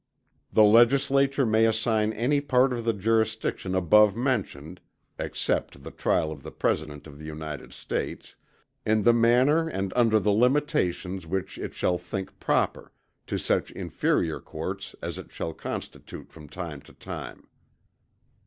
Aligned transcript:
The 0.51 0.63
Legislature 0.63 1.45
may 1.45 1.67
assign 1.67 2.11
any 2.13 2.41
part 2.41 2.73
of 2.73 2.85
the 2.85 2.91
jurisdiction 2.91 3.75
above 3.75 4.15
mentioned 4.15 4.81
(except 5.19 5.83
the 5.83 5.91
trial 5.91 6.31
of 6.31 6.41
the 6.41 6.49
President 6.49 7.05
of 7.05 7.19
the 7.19 7.25
United 7.25 7.71
States) 7.71 8.35
in 8.83 9.03
the 9.03 9.13
manner 9.13 9.67
and 9.69 9.93
under 9.95 10.19
the 10.19 10.31
limitations 10.31 11.27
which 11.27 11.59
it 11.59 11.75
shall 11.75 11.99
think 11.99 12.39
proper, 12.39 12.91
to 13.27 13.37
such 13.37 13.69
Inferior 13.69 14.39
Courts 14.39 14.95
as 15.03 15.19
it 15.19 15.31
shall 15.31 15.53
constitute 15.53 16.31
from 16.31 16.49
time 16.49 16.81
to 16.81 16.93
time. 16.93 17.47